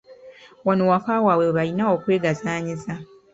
Wano 0.65 0.83
waka 0.91 1.13
waabwe 1.25 1.45
we 1.47 1.55
balina 1.57 1.83
okwegazaanyiza. 1.95 2.93